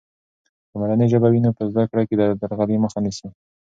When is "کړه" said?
1.89-2.03